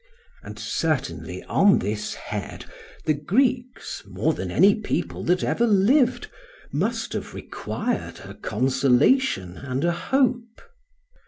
And 0.41 0.57
certainly 0.57 1.43
on 1.43 1.77
this 1.77 2.15
head 2.15 2.65
the 3.05 3.13
Greeks, 3.13 4.01
more 4.07 4.33
than 4.33 4.49
any 4.49 4.73
people 4.73 5.23
that 5.25 5.43
ever 5.43 5.67
lived, 5.67 6.25
must 6.71 7.13
have 7.13 7.35
required 7.35 8.19
a 8.25 8.33
consolation 8.33 9.57
and 9.57 9.85
a 9.85 9.91
hope. 9.91 10.63